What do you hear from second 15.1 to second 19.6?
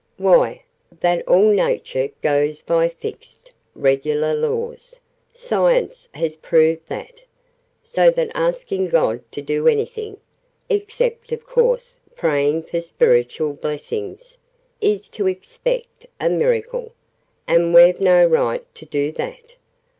expect a miracle: and we've no right to do that.